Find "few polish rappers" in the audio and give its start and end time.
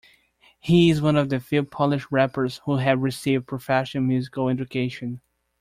1.39-2.57